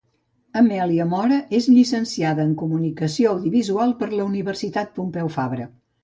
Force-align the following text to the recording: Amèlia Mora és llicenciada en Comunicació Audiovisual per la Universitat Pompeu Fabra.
Amèlia 0.59 1.03
Mora 1.09 1.35
és 1.57 1.65
llicenciada 1.73 2.45
en 2.51 2.55
Comunicació 2.61 3.33
Audiovisual 3.33 3.93
per 3.99 4.07
la 4.15 4.23
Universitat 4.29 4.89
Pompeu 4.97 5.31
Fabra. 5.37 5.69